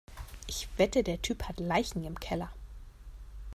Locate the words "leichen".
1.59-2.03